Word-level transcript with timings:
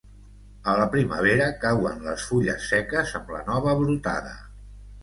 A 0.71 0.73
la 0.79 0.87
primavera 0.95 1.51
cauen 1.65 2.01
les 2.09 2.27
fulles 2.31 2.67
seques 2.73 3.17
amb 3.21 3.33
la 3.37 3.47
nova 3.53 3.77
brotada. 3.85 4.39